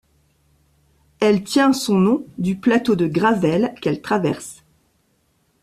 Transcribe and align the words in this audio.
Elle 1.19 1.43
tient 1.43 1.73
son 1.73 1.93
nom 1.99 2.25
du 2.39 2.57
plateau 2.57 2.95
de 2.95 3.05
Gravelle 3.05 3.75
qu'elle 3.83 4.01
traverse. 4.01 4.63